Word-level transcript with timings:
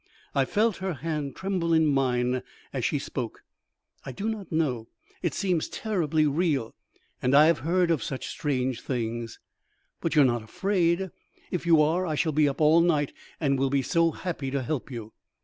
I 0.33 0.45
felt 0.45 0.77
her 0.77 0.93
hand 0.95 1.35
tremble 1.35 1.75
in 1.75 1.85
mine 1.85 2.41
as 2.73 2.83
she 2.83 2.97
spoke. 2.97 3.43
"I 4.03 4.11
do 4.11 4.29
not 4.29 4.51
know. 4.51 4.87
It 5.21 5.35
seems 5.35 5.69
terribly 5.69 6.25
real, 6.25 6.73
and 7.21 7.35
I 7.35 7.45
have 7.45 7.59
heard 7.59 7.91
of 7.91 8.01
such 8.01 8.27
strange 8.29 8.81
things." 8.81 9.39
"But 9.99 10.15
you 10.15 10.23
are 10.23 10.25
not 10.25 10.41
afraid? 10.41 11.11
If 11.51 11.67
you 11.67 11.83
are, 11.83 12.07
I 12.07 12.15
shall 12.15 12.31
be 12.31 12.49
up 12.49 12.59
all 12.59 12.81
night, 12.81 13.13
and 13.39 13.59
will 13.59 13.69
be 13.69 13.83
so 13.83 14.09
happy 14.09 14.49
to 14.49 14.63
help 14.63 14.89
you." 14.89 15.13